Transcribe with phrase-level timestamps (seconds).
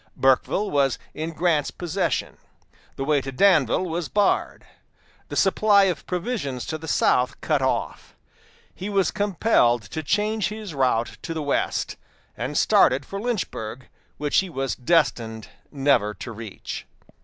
[0.17, 2.37] Burkeville was in Grant's possession;
[2.95, 4.65] the way to Danville was barred;
[5.29, 8.15] the supply of provisions to the south cut off.
[8.73, 11.97] He was compelled to change his route to the west,
[12.35, 16.87] and started for Lynchburg, which he was destined never to reach.